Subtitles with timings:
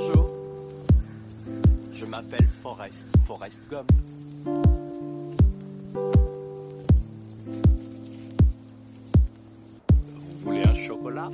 [0.00, 0.30] Bonjour.
[1.92, 3.90] Je m'appelle Forrest, Forrest Gump.
[10.14, 11.30] Vous voulez un chocolat?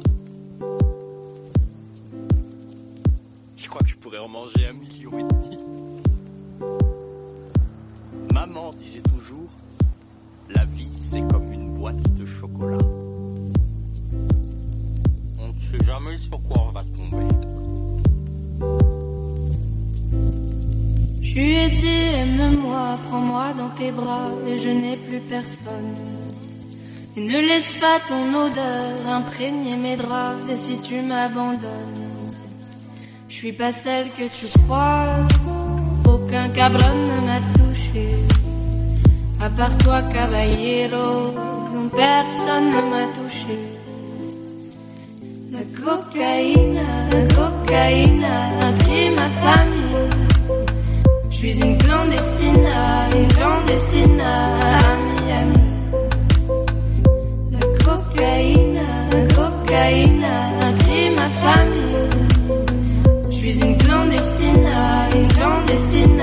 [3.54, 5.58] Je crois que je pourrais en manger un million et demi.
[8.32, 9.50] Maman disait toujours,
[10.48, 12.78] la vie c'est comme une boîte de chocolat.
[15.38, 17.26] On ne sait jamais sur quoi on va tomber.
[21.34, 25.96] Tu es dit, aime-moi, prends-moi dans tes bras et je n'ai plus personne.
[27.16, 32.30] Et ne laisse pas ton odeur imprégner mes draps et si tu m'abandonnes,
[33.28, 35.26] je suis pas celle que tu crois.
[36.06, 38.08] Aucun cabron ne m'a touché.
[39.40, 41.32] À part toi, caballero,
[41.96, 43.58] personne ne m'a touché.
[45.50, 49.83] La cocaïne, la cocaïne a pris ma famille.
[51.44, 52.68] Je suis une clandestine,
[53.14, 55.54] une clandestine à Miami.
[57.52, 58.80] La cocaïne,
[59.12, 62.08] la cocaïne a pris ma famille.
[63.28, 64.72] Je suis une clandestine,
[65.14, 66.13] une clandestine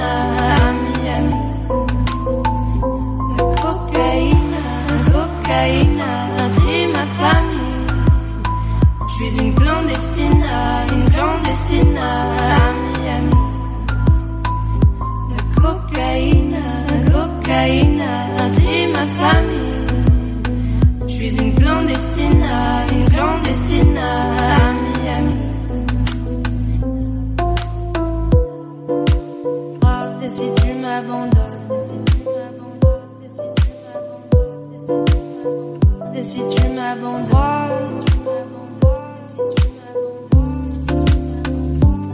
[36.22, 38.06] et si tu m'abandonnes,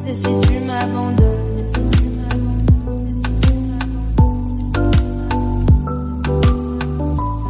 [0.07, 1.57] et si tu m'abandonnes.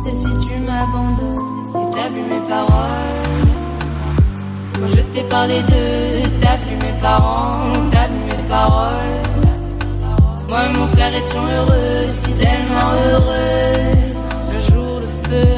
[0.10, 3.14] Et si tu m'abandonnes, si t'as vu mes paroles,
[4.96, 9.22] je t'ai parlé de, t'as vu mes parents, t'as vu mes paroles.
[10.50, 13.98] Moi et mon frère étions heureux, si tellement heureux.
[14.56, 15.57] Un jour le feu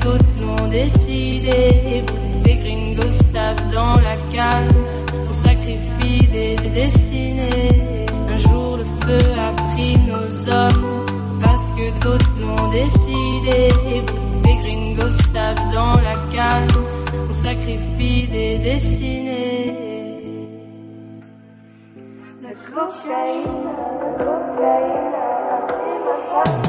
[0.00, 2.04] d'autres l'ont décidé.
[2.44, 4.68] Des gringos tapent dans la canne,
[5.28, 8.06] on sacrifie des, des destinées.
[8.28, 13.68] Un jour le feu a pris nos hommes, parce que d'autres l'ont décidé.
[14.44, 16.68] Des gringos tapent dans la canne,
[17.28, 19.76] on sacrifie des destinées.
[22.42, 23.64] La cocaïne,
[24.18, 25.14] la cocaïne
[26.34, 26.63] ma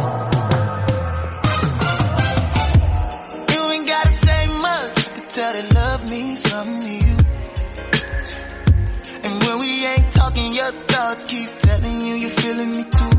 [6.63, 7.17] you.
[9.23, 13.15] And when we ain't talking, your thoughts keep telling you you're feeling me too.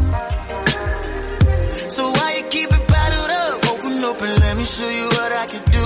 [1.91, 3.69] So why you keep it bottled up?
[3.69, 5.85] Open up and let me show you what I can do.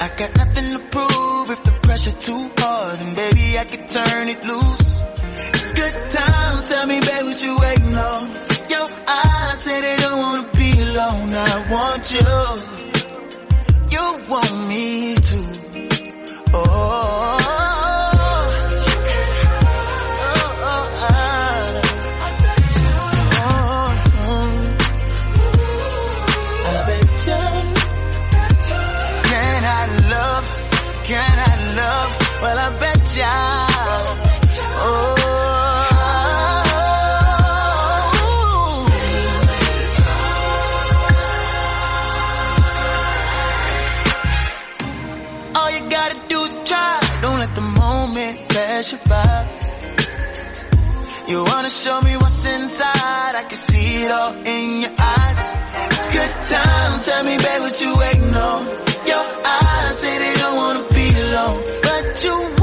[0.00, 1.50] I got nothing to prove.
[1.50, 5.02] If the pressure too hard, then baby I can turn it loose.
[5.54, 6.68] It's good times.
[6.68, 8.28] Tell me, babe, what you waiting on?
[8.70, 11.34] Your eyes say they don't wanna be alone.
[11.34, 12.78] I want you.
[13.90, 15.57] You want me to.
[16.54, 17.37] Oh.
[48.92, 49.46] You by.
[51.28, 53.34] You wanna show me what's inside?
[53.34, 55.38] I can see it all in your eyes.
[55.90, 57.06] It's good times.
[57.06, 58.60] Tell me, babe, what you waiting on?
[59.12, 62.57] Your eyes say they don't wanna be alone, but you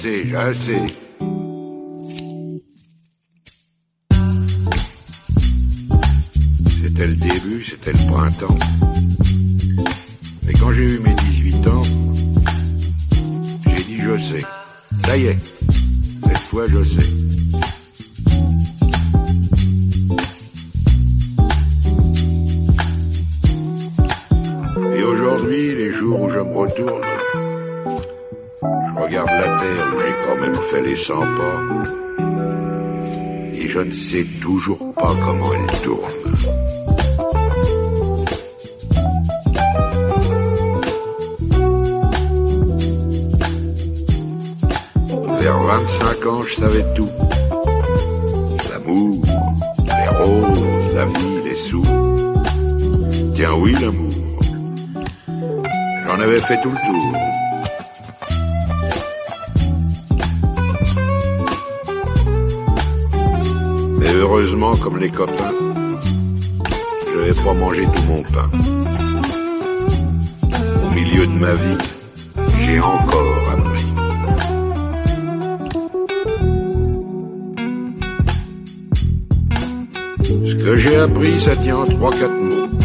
[0.00, 0.82] sais, je sais.
[6.82, 8.58] C'était le début, c'était le printemps.
[10.44, 11.82] Mais quand j'ai eu mes 18 ans,
[13.66, 14.44] j'ai dit je sais.
[15.04, 17.08] Ça y est, cette fois je sais.
[24.96, 27.00] Et aujourd'hui, les jours où je me retourne,
[29.08, 31.60] regarde la terre j'ai quand même fait les 100 pas.
[33.54, 36.12] Et je ne sais toujours pas comment elle tourne.
[45.40, 47.08] Vers 25 ans, je savais tout.
[48.70, 49.22] L'amour,
[49.86, 51.82] les roses, la vie, les sous.
[53.34, 54.12] Tiens oui, l'amour.
[56.04, 57.47] J'en avais fait tout le tour.
[64.28, 65.54] Heureusement, comme les copains,
[67.12, 68.48] je vais pas manger tout mon pain.
[70.86, 71.78] Au milieu de ma vie,
[72.60, 73.86] j'ai encore appris.
[80.24, 82.77] Ce que j'ai appris, ça tient en trois, quatre mots.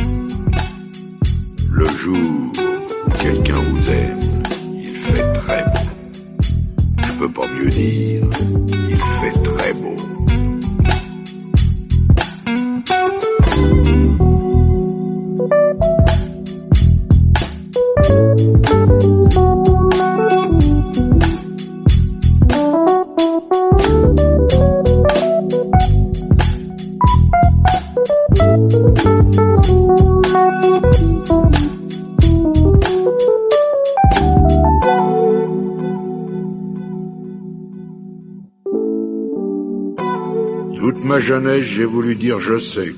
[41.24, 42.94] Jeunesse, j'ai voulu dire je sais.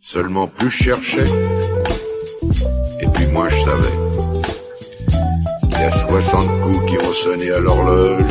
[0.00, 1.30] Seulement plus je cherchais,
[3.00, 3.96] et puis moi je savais.
[5.64, 8.22] Il y a 60 coups qui ont sonné à l'horloge.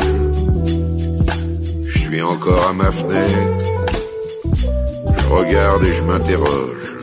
[1.82, 3.38] Je suis encore à ma fenêtre.
[5.18, 6.96] Je regarde et je m'interroge.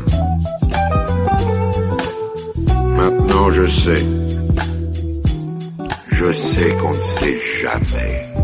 [2.96, 4.04] Maintenant je sais.
[6.12, 8.37] Je sais qu'on ne sait jamais.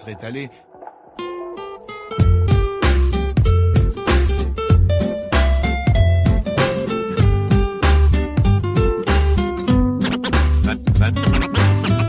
[0.00, 0.16] Serait
[10.66, 11.10] ah,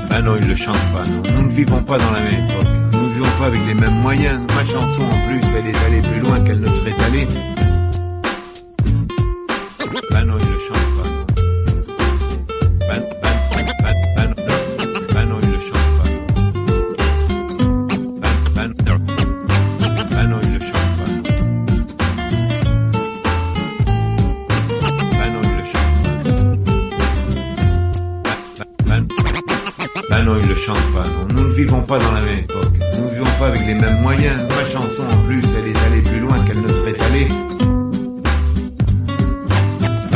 [0.10, 1.22] ah non, il le chante pas, non.
[1.36, 2.70] Nous ne vivons pas dans la même époque.
[2.94, 4.40] Nous ne vivons pas avec les mêmes moyens.
[4.56, 6.21] Ma chanson en plus, elle est allée plus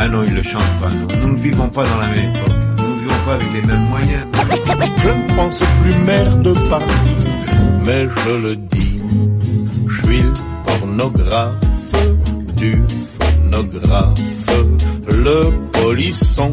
[0.06, 1.08] Ah non, il le chante pas, non.
[1.20, 2.56] Nous ne vivons pas dans la même époque.
[2.78, 4.28] Nous ne vivons pas avec les mêmes moyens.
[5.02, 7.16] Je ne pense plus maire de Paris,
[7.88, 9.02] mais je le dis.
[9.90, 11.56] Je suis le pornographe
[12.56, 12.84] du
[13.20, 14.20] phonographe,
[15.10, 16.52] le polisson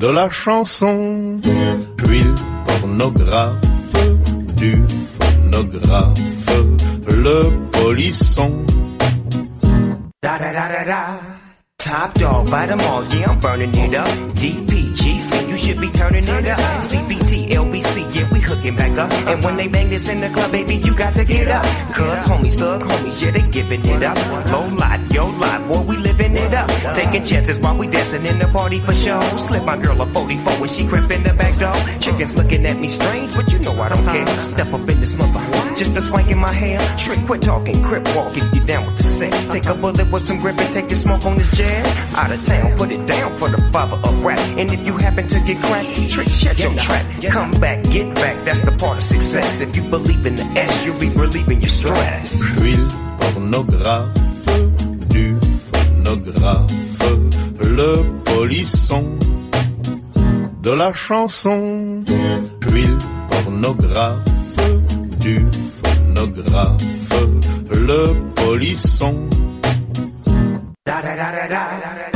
[0.00, 1.38] de la chanson.
[1.44, 2.34] Je suis le
[2.66, 3.54] pornographe
[4.56, 4.82] du
[5.20, 6.18] phonographe,
[7.06, 8.50] le polisson.
[10.24, 11.53] Da da da da da.
[11.84, 14.08] Top dog, bite 'em all, yeah, I'm burning it up.
[14.40, 16.58] DPGC, you should be turning it up.
[16.88, 19.12] CBT, LBC, yeah, we hooking back up.
[19.28, 21.62] And when they bang this in the club, baby, you got to get up.
[21.92, 24.16] Cause homies, thug homies, yeah, they giving it up.
[24.50, 26.68] Low lot, yo lot, boy, we living it up.
[26.94, 29.20] Taking chances while we dancing in the party for show.
[29.44, 31.74] Slip my girl a 44 when she crept in the back door.
[32.00, 34.26] Chickens looking at me strange, but you know I don't care.
[34.54, 35.40] Step up in this mother,
[35.76, 36.78] just a swank in my hair.
[36.96, 39.32] Trick, quit talking, crip walk, if you down with the set.
[39.50, 41.86] Take a bullet with some grip and take a smoke on the jazz.
[42.16, 44.38] Out of town, put it down for the father of rap.
[44.38, 47.04] And if you happen to get cracked, trick, shut your trap.
[47.30, 49.60] Come back, get back, that's the part of success.
[49.60, 52.30] If you believe in the S, you'll be relieving your stress.
[52.30, 52.76] Suis
[53.18, 54.14] pornographe
[55.08, 55.38] du
[55.72, 56.70] phonographe,
[57.60, 59.18] le polisson
[60.62, 62.04] de la chanson.
[62.62, 62.88] Suis
[63.30, 64.33] pornographe
[65.24, 65.46] du
[65.82, 66.82] phonographe,
[67.70, 69.14] le polisson.
[70.84, 72.14] Da, da, da,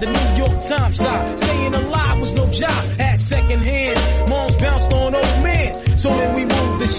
[0.00, 1.00] the New York Times.
[1.00, 3.85] I saying a lie was no job at second hand.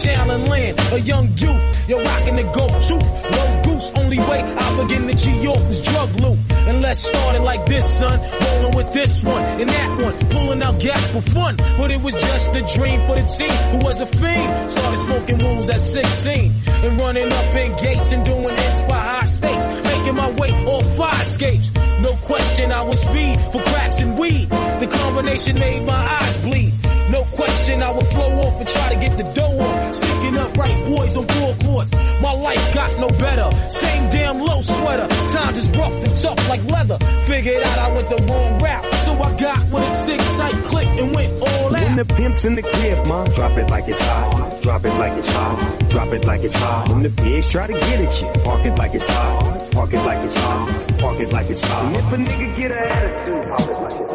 [0.08, 1.90] To Shaolin Land, a young youth.
[1.90, 3.92] You're rocking the go-to, low goose.
[3.96, 6.40] Only way I begin to G York was drug loot.
[6.68, 8.20] And let's start it like this, son.
[8.20, 11.56] Rolling with this one and that one, pulling out gas for fun.
[11.78, 14.72] But it was just a dream for the team who was a fiend.
[14.72, 19.26] Started smoking wools at 16 and running up in gates and doing hits by high
[19.26, 19.66] stakes.
[19.90, 21.72] Making my way off fire escapes.
[22.00, 24.50] No question I was speed for cracks and weed.
[24.50, 26.74] The combination made my eyes bleed.
[27.10, 29.96] No question I would flow off and try to get the dough off.
[29.96, 31.92] Sticking up right boys on four courts.
[32.22, 33.50] My life got no better.
[33.70, 35.08] Same damn low sweater.
[35.08, 36.98] Times is rough and tough like leather.
[37.26, 38.86] Figured out I went the wrong route.
[39.06, 41.84] So I got with a sick tight click and went all out.
[41.84, 44.62] When the pimp's in the crib, ma, drop it like it's hot.
[44.62, 45.90] Drop it like it's hot.
[45.90, 46.90] Drop it like it's hot.
[46.90, 49.72] When the pigs try to get at you, park it like it's hot.
[49.72, 51.00] Park it like it's hot.
[51.00, 51.86] Park it like it's hot.
[51.86, 54.14] And if a nigga get an attitude, park it like it's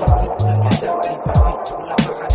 [1.38, 2.31] hot.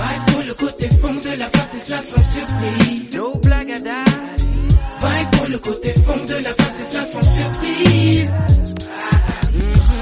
[0.00, 3.14] Vibe pour le côté fond de la face et cela sans surprise.
[3.14, 3.78] No blague à
[5.00, 8.34] Vibe pour le côté fond de la face et cela sans surprise.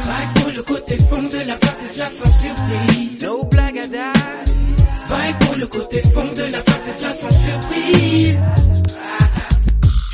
[0.09, 3.23] Vibe pour le côté fond de la face et cela sans surprise.
[3.23, 8.45] No blague à Vibe pour le côté fond de la face et cela sans surprise.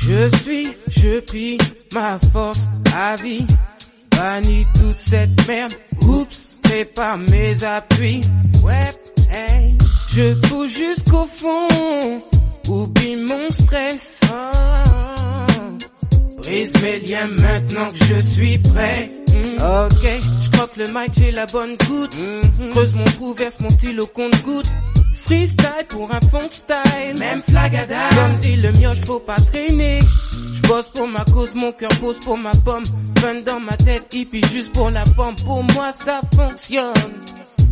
[0.01, 1.57] Je suis, je prie
[1.93, 3.45] ma force à vie.
[4.11, 5.73] Bannis toute cette merde.
[6.07, 8.21] Oups, prépare mes appuis.
[8.63, 8.91] Ouais,
[9.31, 9.75] hey.
[10.13, 12.21] Je pousse jusqu'au fond.
[12.67, 14.21] Oublie mon stress.
[14.31, 15.77] Oh.
[16.41, 19.11] Brise mes liens maintenant que je suis prêt.
[19.29, 19.61] Mm.
[19.61, 20.07] Ok,
[20.43, 22.17] je croque le mic, j'ai la bonne goutte.
[22.71, 24.69] Creuse mon trou, verse mon stylo compte goutte.
[25.25, 27.17] Freestyle pour un fond style.
[27.17, 28.09] Même flagada.
[28.15, 29.99] Comme dit le mioche, faut pas traîner.
[30.65, 32.83] Je bosse pour ma cause, mon cœur pose pour ma pomme.
[33.19, 35.35] Fun dans ma tête, hippie juste pour la forme.
[35.45, 36.93] Pour moi, ça fonctionne.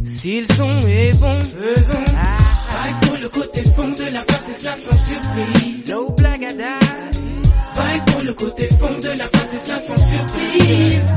[0.06, 2.06] Si le son est bon, faisons.
[2.06, 5.90] Vibe pour le côté fond de la face et cela sans surprise.
[5.90, 6.86] No date.
[7.76, 11.10] Vibe pour le côté fond de la face et cela sans surprise.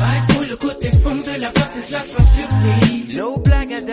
[0.00, 3.16] Vibe pour le côté fond de la face et cela sans surprise.
[3.16, 3.84] No date.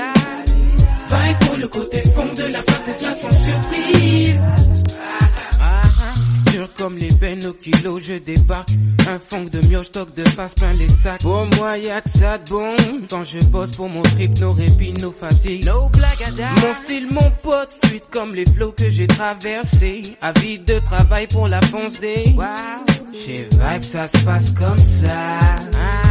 [1.09, 4.43] Vibe pour le côté fond de la face et cela sans surprise.
[6.77, 8.69] Comme les peines au kilo, je débarque.
[9.07, 11.21] Un fond de mioche, stock de face plein les sacs.
[11.21, 12.75] Pour moi, y'a que ça de bon.
[13.09, 15.65] Quand je bosse pour mon trip, nos répits, nos fatigues.
[15.65, 15.91] No.
[16.61, 20.01] Mon style, mon pote, fuite comme les flots que j'ai traversés.
[20.21, 22.33] Avide de travail pour la fonce des.
[22.35, 22.45] Wow.
[23.13, 25.39] Chez Vibe, ça se passe comme ça.
[25.79, 26.01] Ah.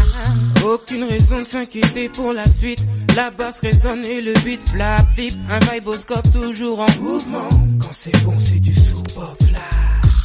[0.65, 2.85] Aucune raison de s'inquiéter pour la suite.
[3.17, 5.35] La basse résonne et le beat flap flip.
[5.51, 7.49] Un viboscope toujours en mouvement.
[7.81, 9.76] Quand c'est bon, c'est du sous-pop là.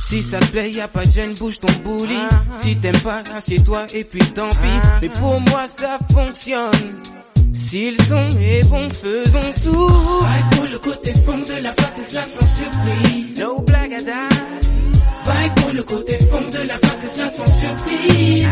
[0.02, 2.18] Si ça te plaît, y a pas de gêne, bouge ton bouli.
[2.56, 4.80] Si t'aimes pas, assieds-toi et puis tant pis.
[5.02, 7.00] Mais pour moi, ça fonctionne.
[7.54, 9.88] Si le son est bon, faisons tout.
[9.88, 13.40] Vibe pour le côté fond de la face et cela sans surprise.
[13.40, 13.92] No date.
[15.26, 18.48] Vibe pour le côté fond de la face et cela sans surprise.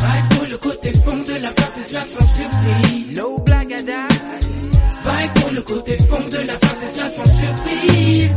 [0.00, 3.16] Vibe pour le côté fond de la face et cela sans surprise.
[3.16, 3.70] No date.
[5.04, 8.36] Vibe pour le côté fond de la face et cela sans surprise.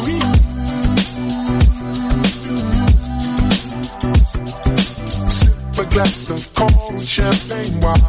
[5.81, 8.01] a glass of cold champagne wine.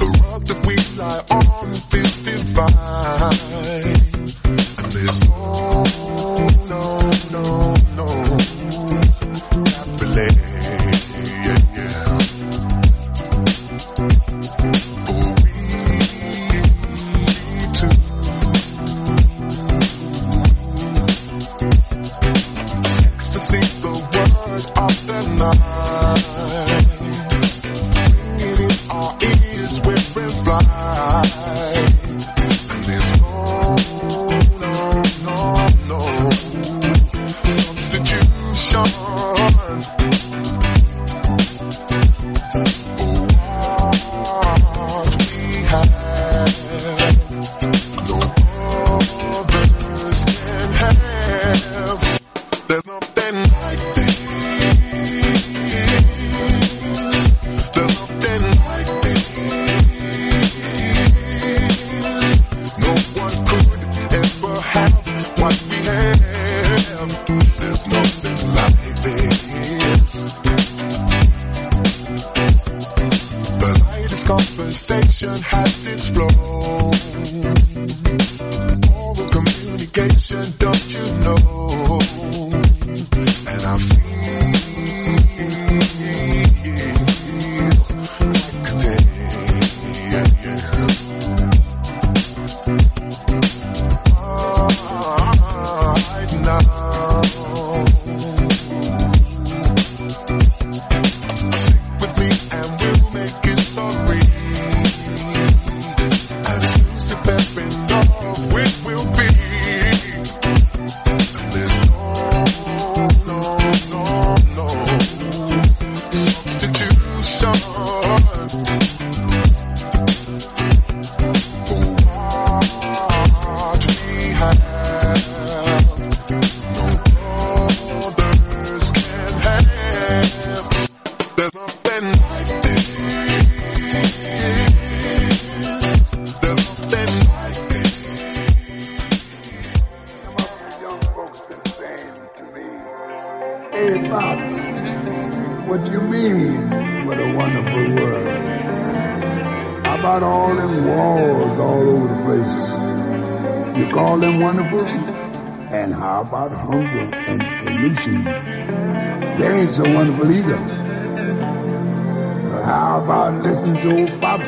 [0.00, 2.66] The rug that we lie on feels divine.
[4.82, 5.75] And there's no,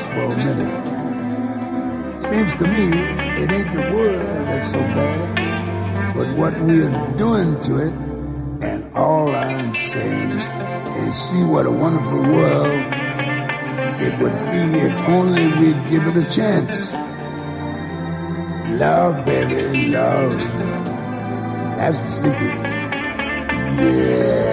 [0.06, 2.22] for a minute?
[2.22, 2.88] Seems to me
[3.42, 7.92] it ain't the world that's so bad, but what we're doing to it
[8.61, 10.38] and all I'm saying
[11.06, 12.82] is see what a wonderful world
[14.00, 16.92] it would be if only we'd give it a chance.
[18.80, 20.38] Love, baby, love.
[21.76, 22.54] That's the secret.
[23.78, 24.47] Yeah.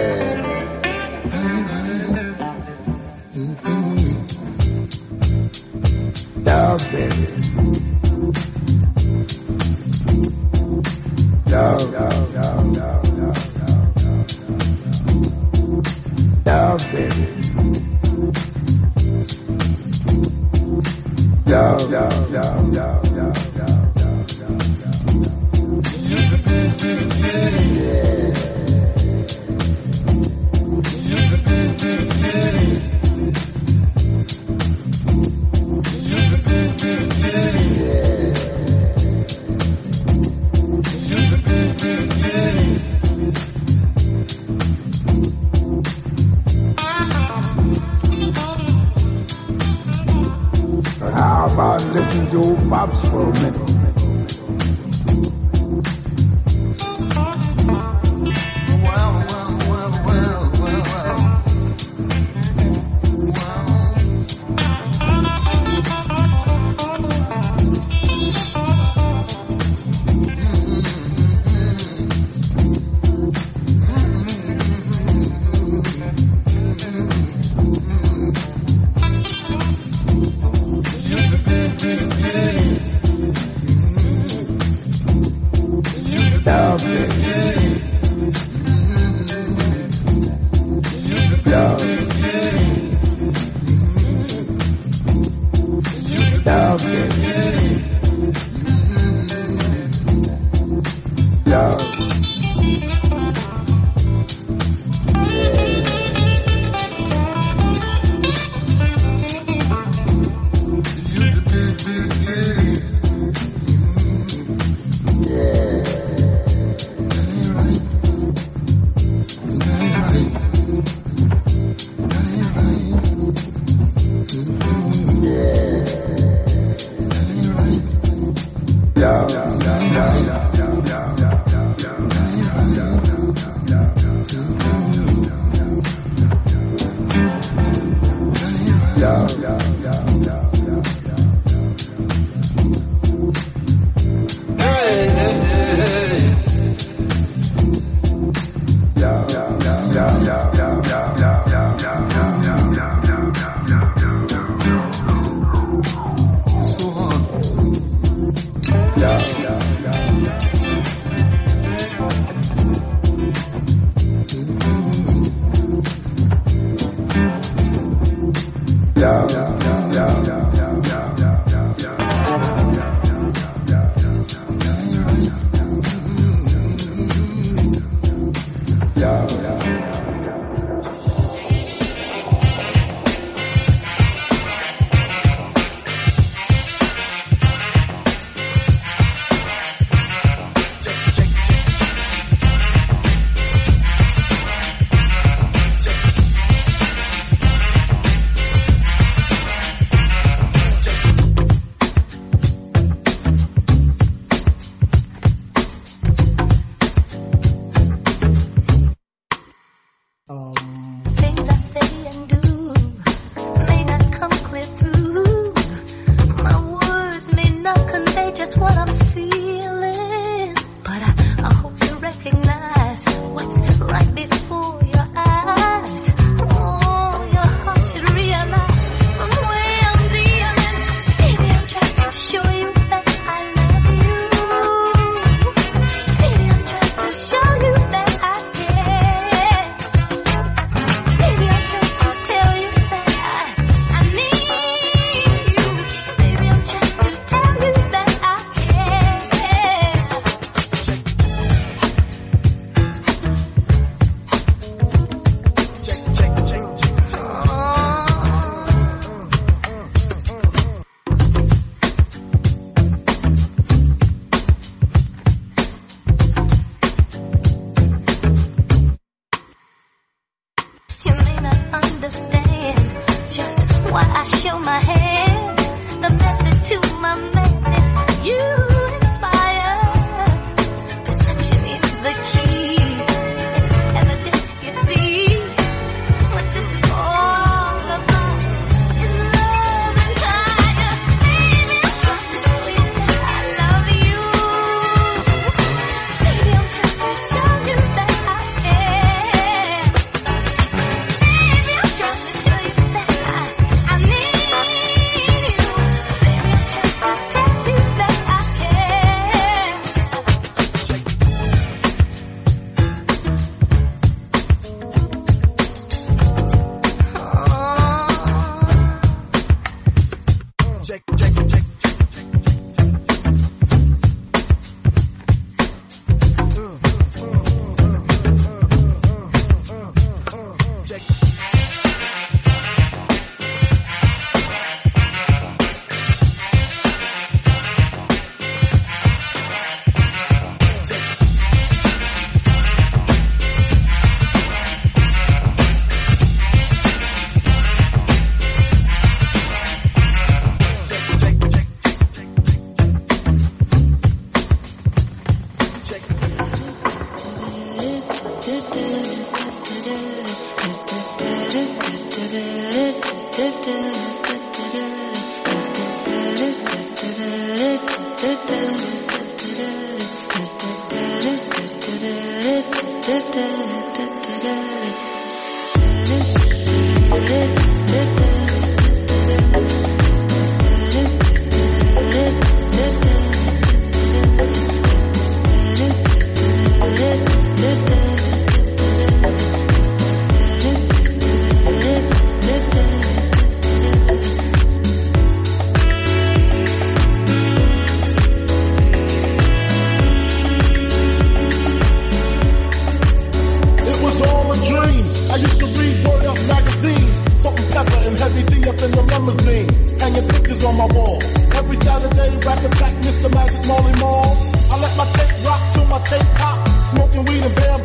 [405.36, 407.12] I used to read word up magazines,
[407.44, 409.68] salt and Pepa and heavy D up in the limousine.
[410.00, 411.20] Hanging pictures on my wall.
[411.52, 413.28] Every Saturday, Rap Attack Mr.
[413.36, 414.32] Magic Marley Marl.
[414.72, 416.56] I let my tape rock till my tape pop.
[416.88, 417.85] Smoking weed and Bambu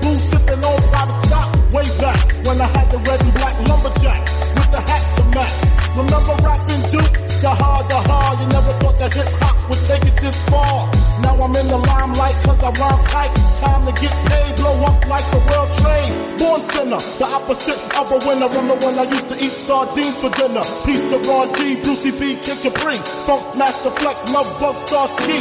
[12.20, 13.32] light cause I rhyme tight.
[13.60, 16.12] Time to get paid, blow up like the world trade.
[16.40, 18.48] Born sinner, the opposite of a winner.
[18.48, 20.64] I'm the one I used to eat sardines for dinner.
[20.84, 22.98] Peace to Ron G, Brucie B, Kid Capri.
[23.26, 25.38] Funk Master Flex, Love Bug, Starski.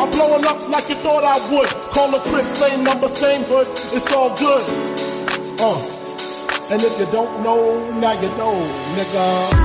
[0.00, 1.70] I'm blowing up like you thought I would.
[1.92, 3.68] Call a crib, same number, same hood.
[3.96, 4.64] It's all good.
[5.60, 6.00] Uh.
[6.72, 7.60] And if you don't know,
[8.00, 8.56] now you know,
[8.96, 9.63] nigga.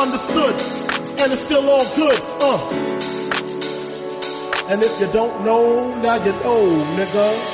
[0.00, 0.56] understood,
[1.20, 2.20] and it's still all good.
[2.40, 2.58] Uh.
[4.70, 7.49] And if you don't know, now you know, nigga.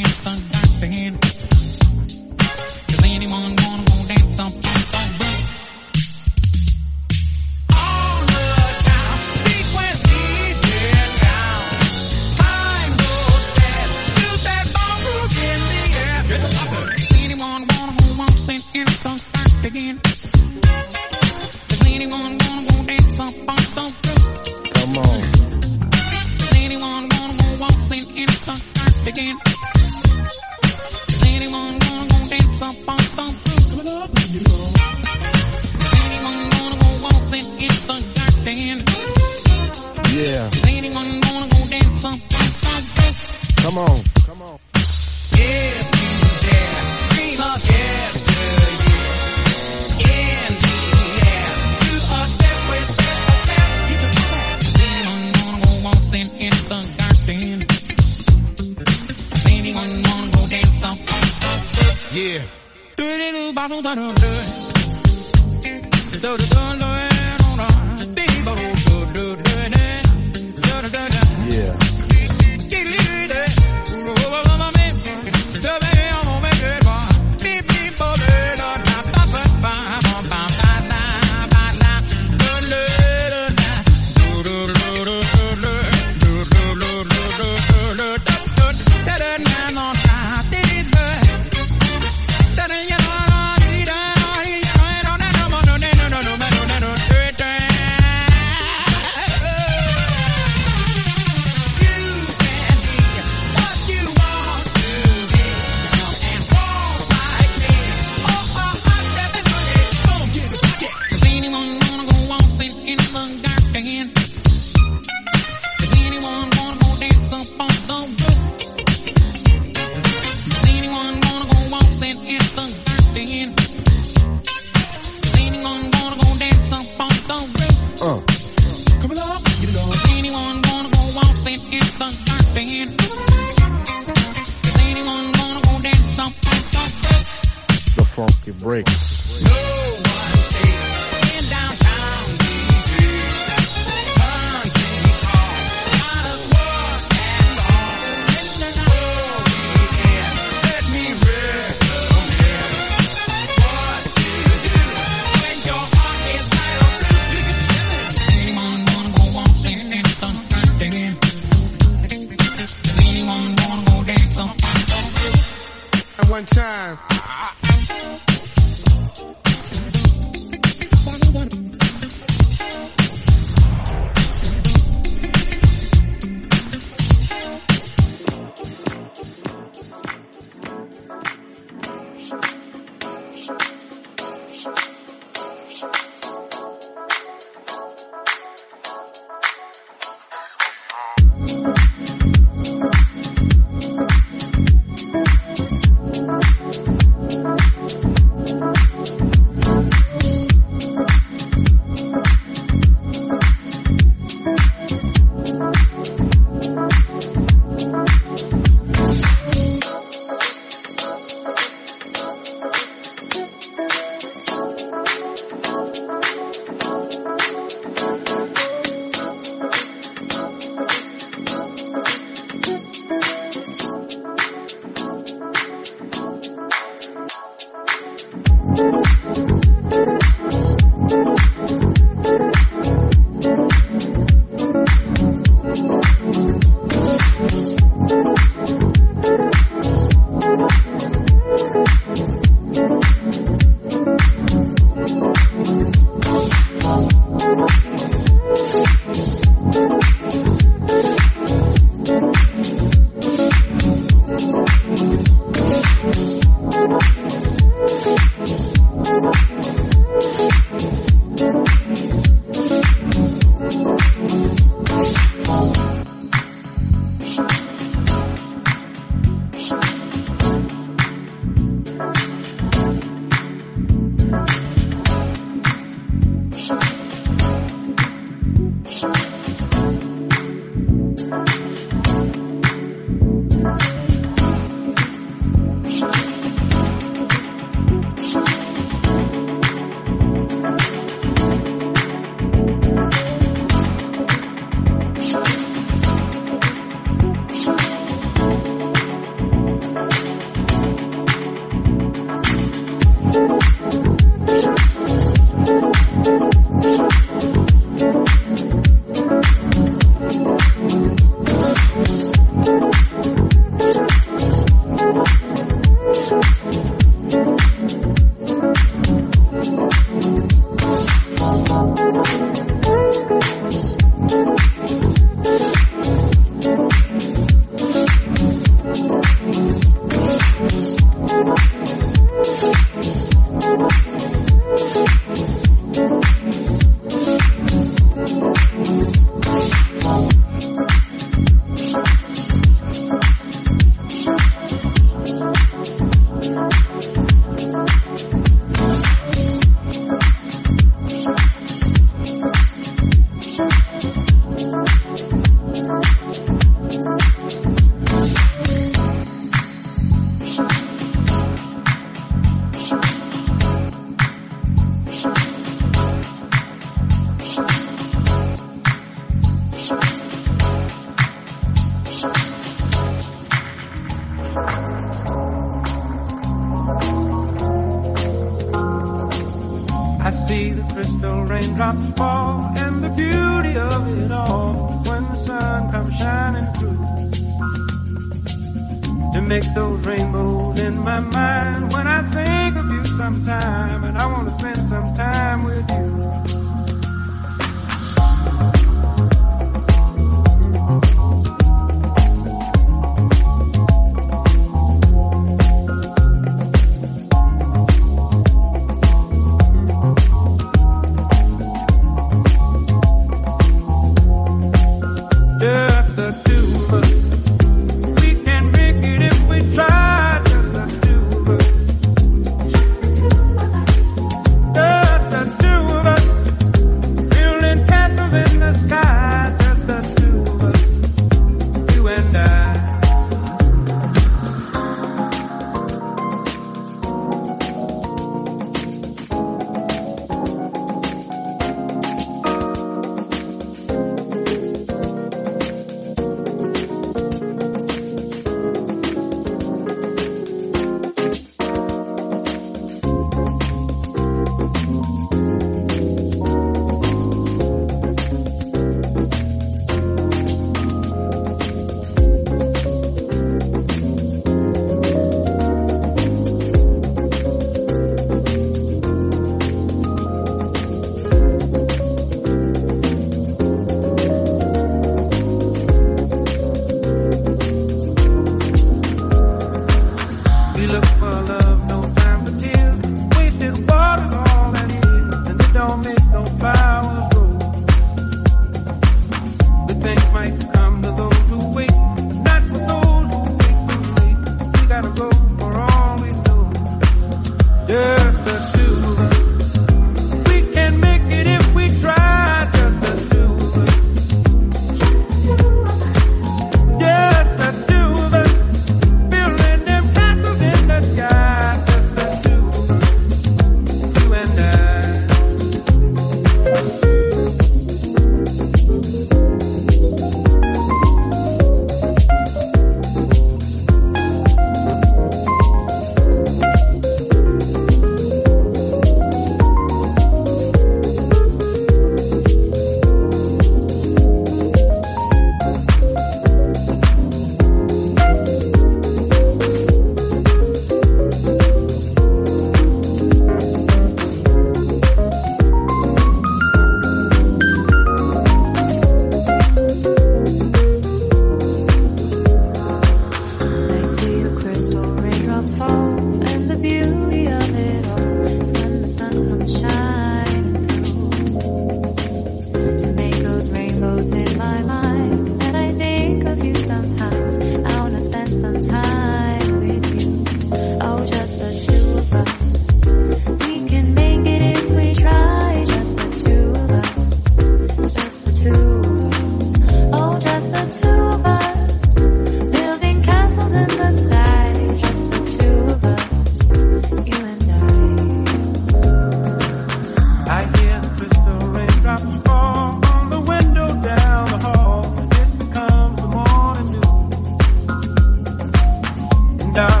[599.73, 600.00] down.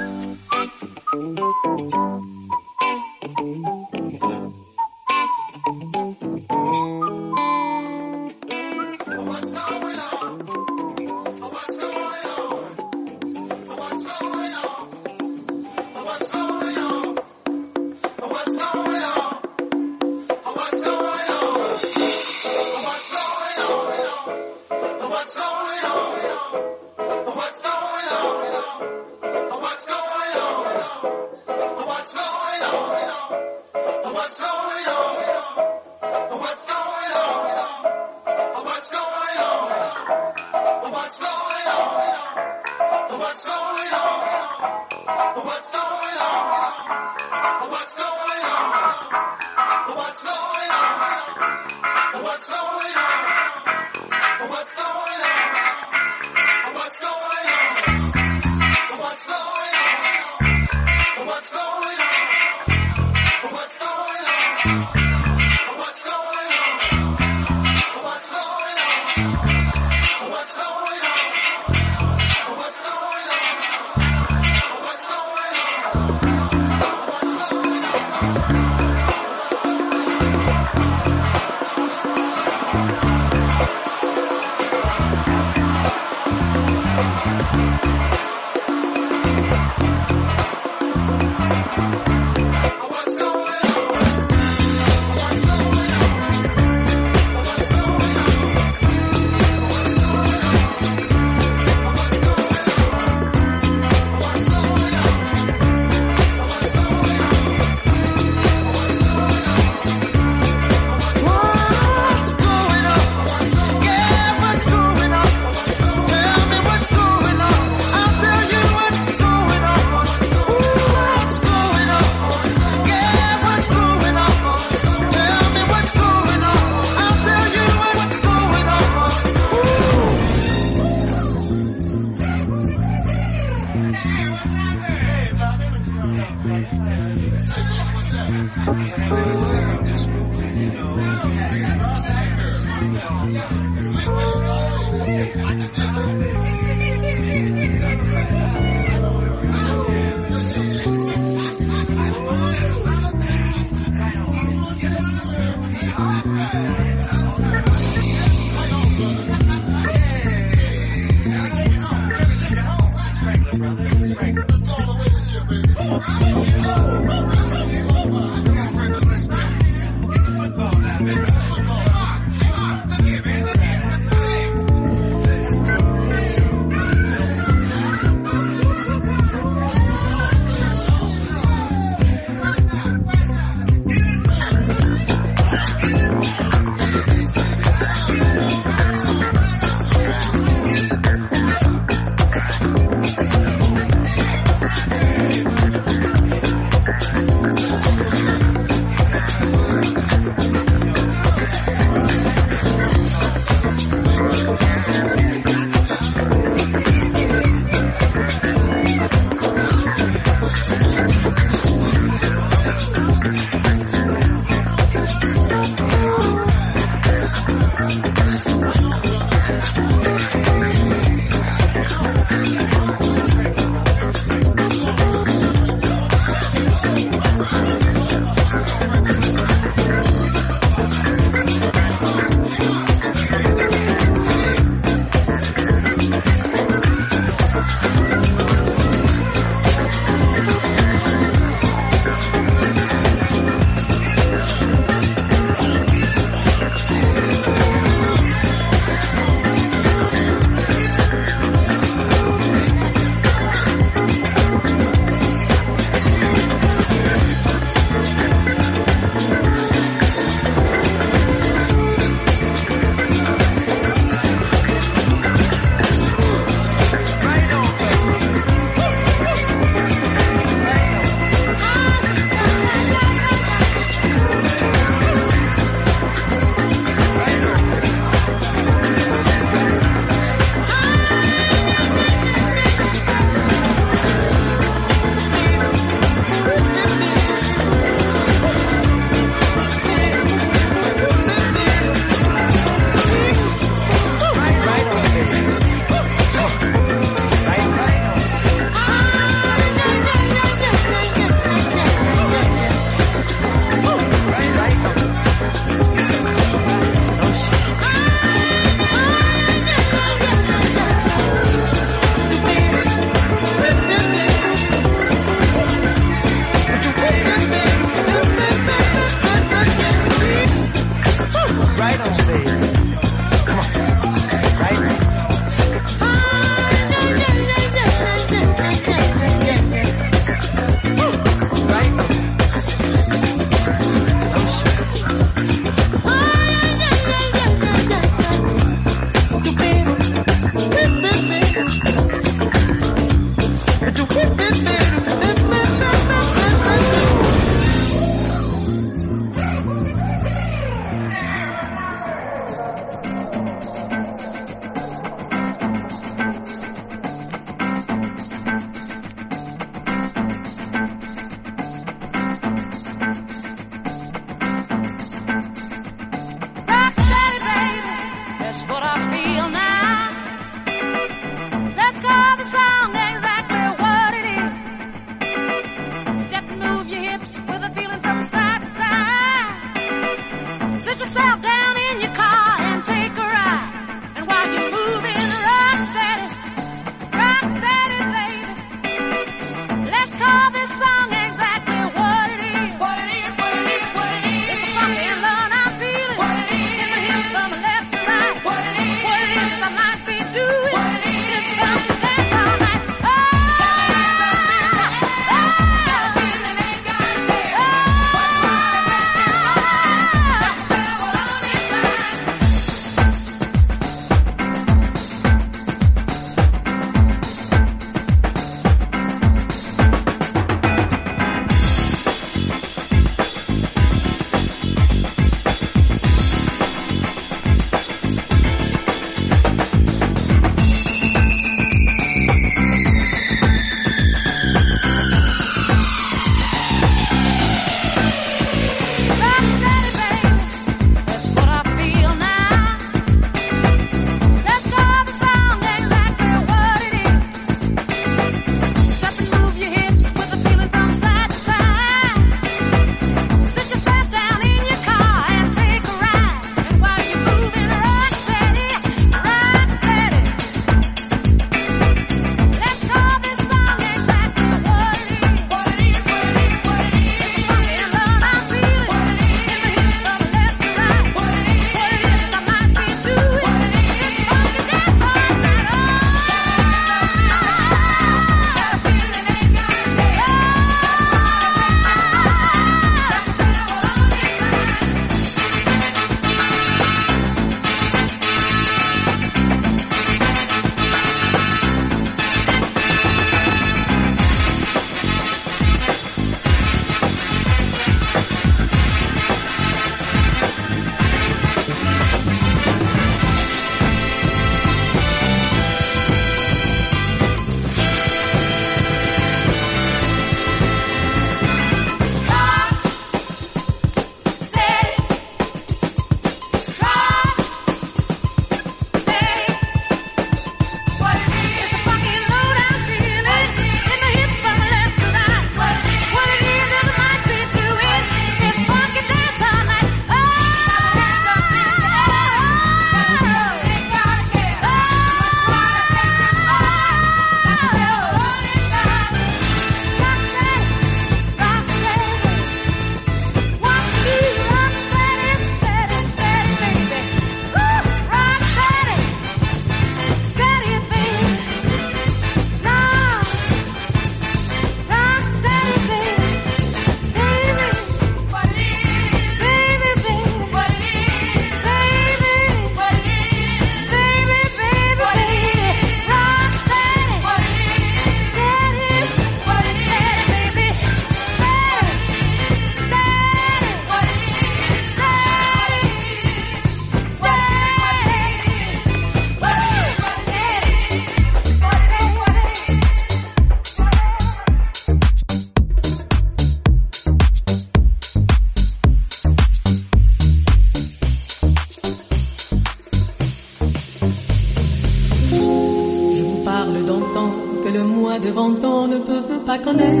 [599.57, 600.00] Ne peut pas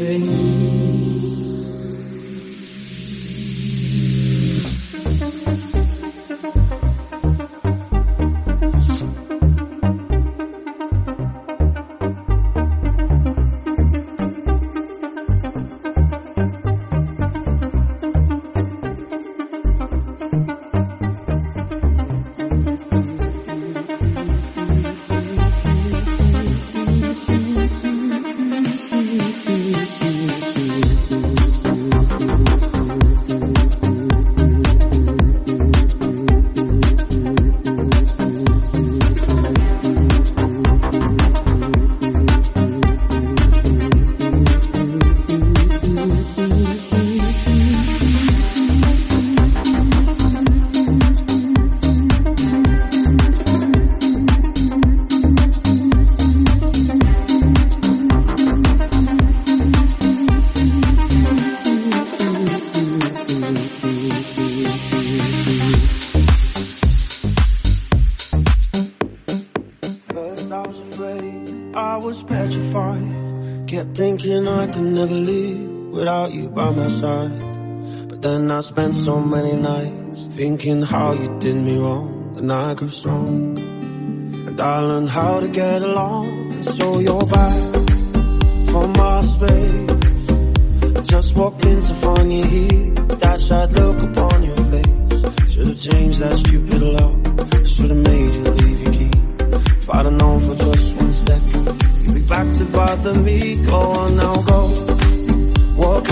[0.00, 0.49] 对你。
[75.00, 77.32] Never live without you by my side.
[78.10, 82.74] But then I spent so many nights thinking how you did me wrong, and I
[82.74, 83.58] grew strong.
[84.48, 86.62] And I learned how to get along.
[86.62, 87.62] So you're back
[88.70, 89.90] from outer space.
[91.08, 92.94] Just walked in to find you here.
[93.24, 95.54] That sad look upon your face.
[95.54, 97.16] Should've changed that stupid lock.
[97.66, 99.10] Should've made you leave your key.
[99.80, 101.66] If I'd have known for just one second,
[102.02, 103.64] you'd be back to bother me.
[103.64, 104.89] Go on now, go.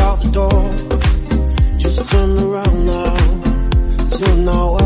[0.00, 1.78] Out the door.
[1.78, 3.16] Just turn around now.
[4.18, 4.77] You're not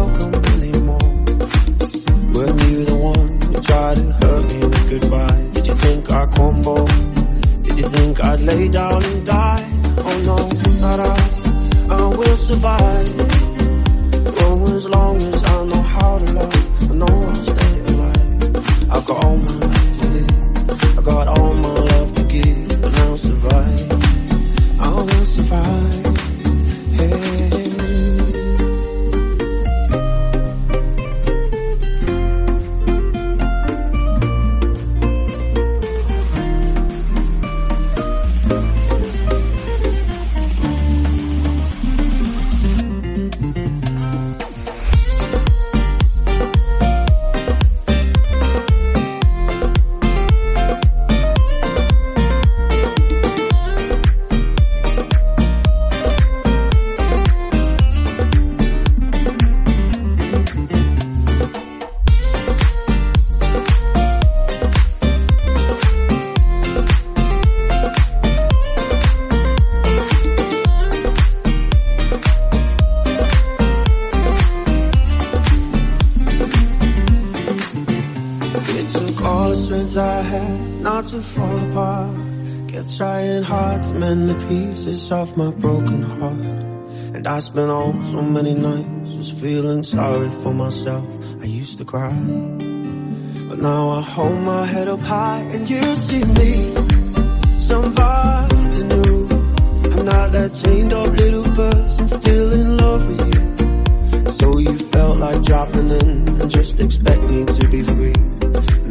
[79.23, 82.16] words I had not to fall apart.
[82.69, 86.62] Kept trying hard to mend the pieces of my broken heart.
[87.15, 91.07] And I spent oh so many nights just feeling sorry for myself.
[91.43, 92.12] I used to cry.
[93.49, 96.53] But now I hold my head up high and you see me.
[97.59, 99.28] Somebody new.
[99.93, 104.31] I'm not that chained up little person still in love with you.
[104.31, 108.32] So you felt like dropping in and just expect me to be free.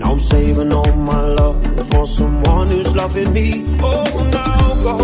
[0.02, 3.64] Now I'm saving all my love for someone who's loving me.
[3.84, 4.58] Oh, now
[4.88, 4.96] go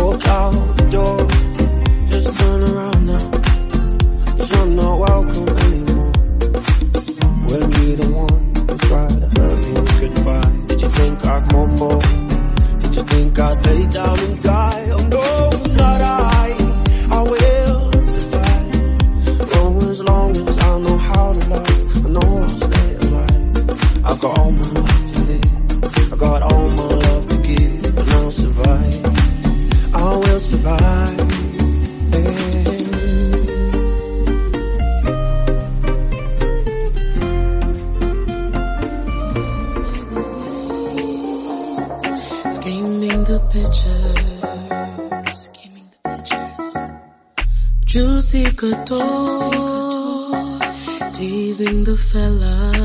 [0.00, 1.18] walk out the door.
[2.06, 3.30] Just turn around now.
[4.38, 6.12] Cause you're not welcome anymore.
[7.48, 10.66] Weren't you the one who tried to hurt me goodbye?
[10.68, 12.00] Did you think I'd crumble?
[12.78, 14.75] Did you think I'd lay down and die?
[48.56, 50.58] Juicy couture.
[51.12, 52.75] Teasing the fellas.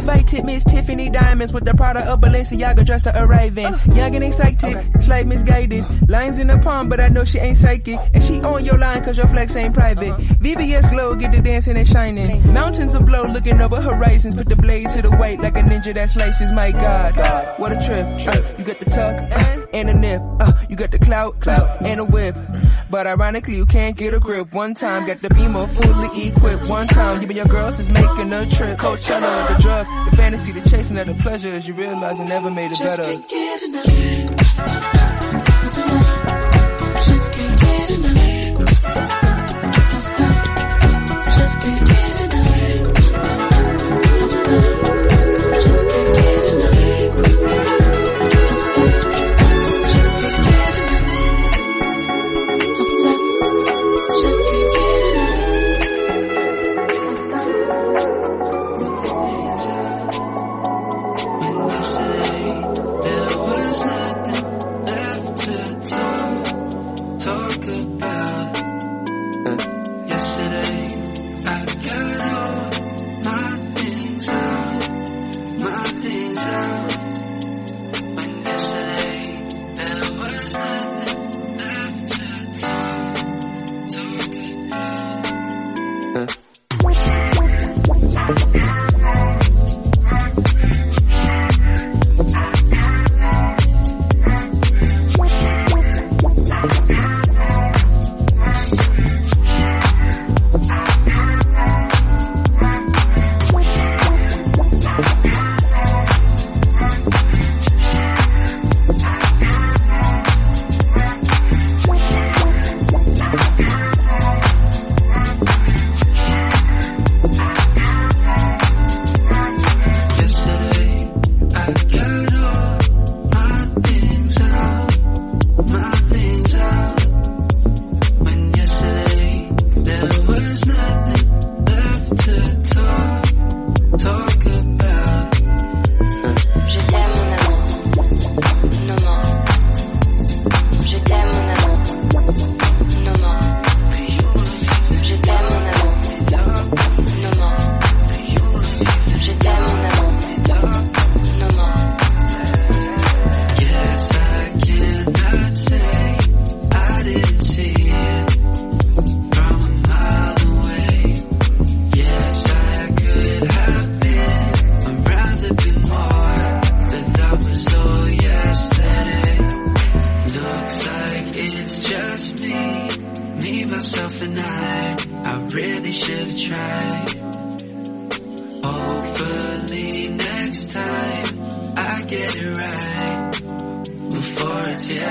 [0.00, 3.70] Invited Miss Tiffany Diamonds with the product of Balenciaga dressed to arrive in?
[3.94, 5.84] Young and excited, slight misguided.
[6.08, 7.98] Lines in the palm, but I know she ain't psychic.
[8.14, 10.14] And she on your line cause your flex ain't private.
[10.40, 12.50] VVS glow, get the dancing and shining.
[12.50, 14.34] Mountains of blow, looking over horizons.
[14.34, 16.50] Put the blade to the white like a ninja that slices.
[16.50, 18.06] My God, what a trip.
[18.26, 20.22] Uh, you got the tuck uh, and the nip.
[20.40, 22.36] Uh, you got the clout, clout and a whip.
[22.90, 24.52] But ironically, you can't get a grip.
[24.52, 26.68] One time, got the beamer fully equipped.
[26.68, 28.78] One time, you and your girls is making a trip.
[28.78, 31.66] Coachella, the drugs, the fantasy, the chasing of the pleasures.
[31.66, 34.99] You realize I never made it Just better.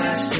[0.02, 0.39] Before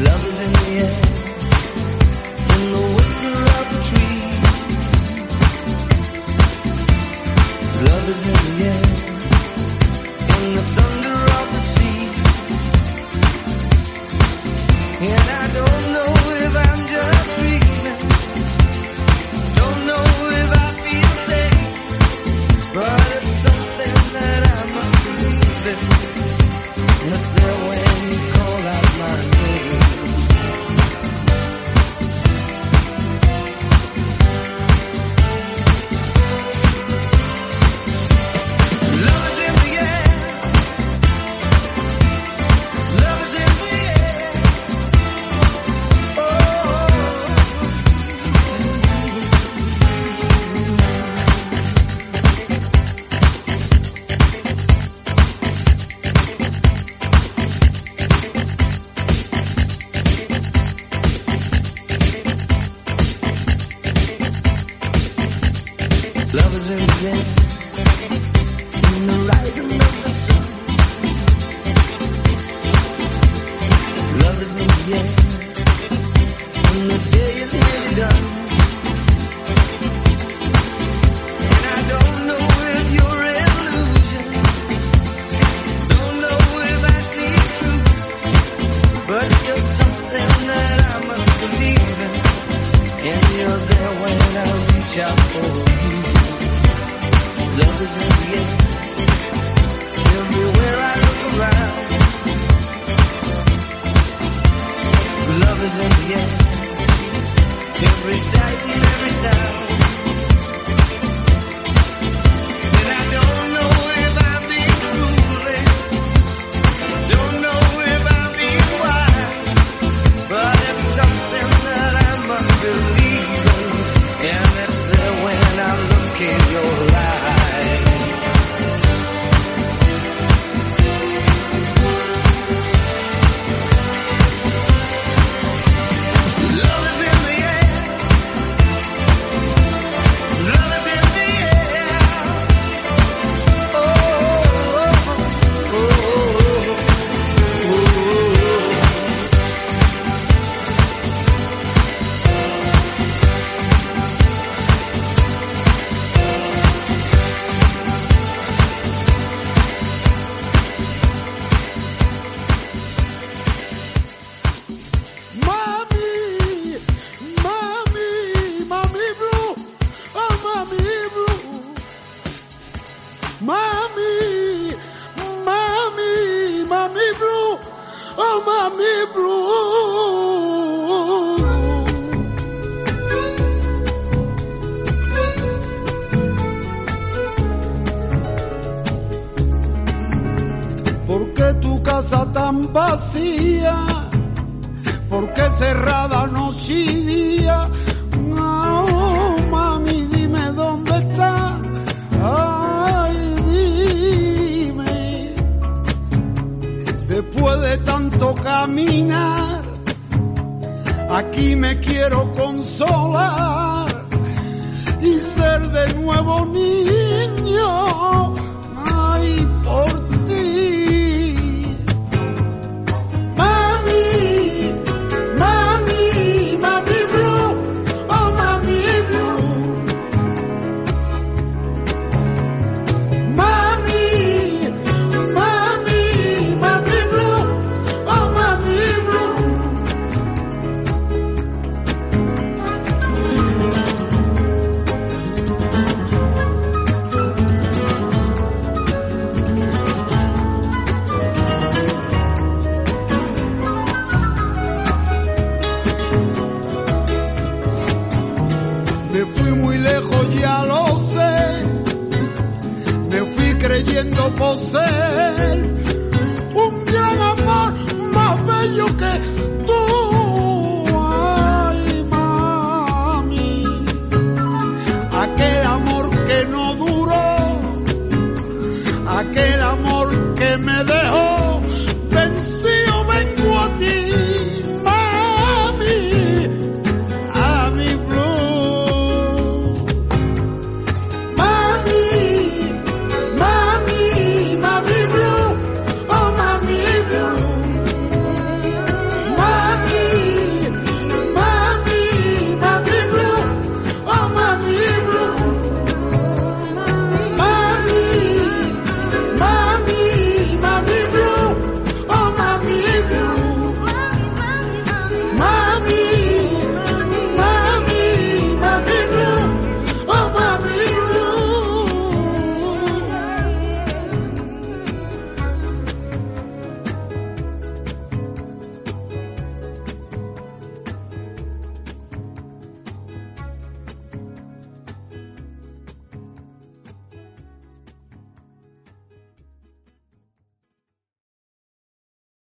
[0.00, 0.78] Love is in the
[8.64, 8.87] air,